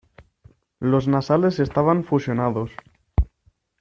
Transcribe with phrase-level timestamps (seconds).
[0.79, 2.71] Los nasales estaban fusionados.